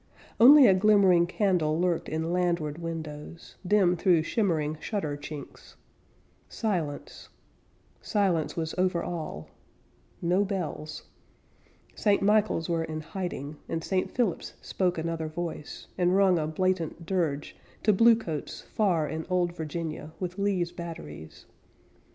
[0.39, 5.75] Only a glimmering candle lurked in landward windows, Dim through shimmering shutter chinks
[6.49, 7.29] Silence
[8.01, 9.49] silence was over all
[10.19, 11.03] no bells
[11.93, 12.23] St.
[12.23, 14.09] Michael's were in hiding, And St.
[14.09, 20.13] Philip's spoke another voice, And rung a blatant dirge to bluecoats, far In old Virginia,
[20.19, 21.45] with Lee's batteries.